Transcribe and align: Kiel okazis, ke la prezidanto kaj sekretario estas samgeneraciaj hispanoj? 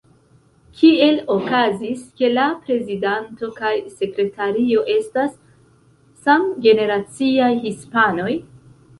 Kiel 0.77 1.17
okazis, 1.33 1.99
ke 2.21 2.29
la 2.37 2.45
prezidanto 2.69 3.49
kaj 3.59 3.73
sekretario 3.97 4.85
estas 4.93 5.35
samgeneraciaj 6.29 7.51
hispanoj? 7.67 8.31